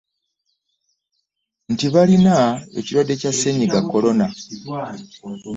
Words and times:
Nti 1.71 1.85
balina 1.93 2.35
ekirwadde 2.79 3.13
kya 3.21 3.31
Ssennyiga 3.33 3.79
Corona 3.91 4.27